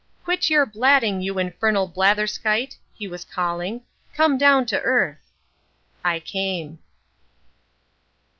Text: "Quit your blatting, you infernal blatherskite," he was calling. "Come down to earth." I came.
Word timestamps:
"Quit 0.23 0.49
your 0.49 0.65
blatting, 0.65 1.21
you 1.21 1.37
infernal 1.37 1.87
blatherskite," 1.87 2.75
he 2.91 3.07
was 3.07 3.23
calling. 3.23 3.81
"Come 4.15 4.35
down 4.35 4.65
to 4.65 4.81
earth." 4.81 5.31
I 6.03 6.19
came. 6.19 6.79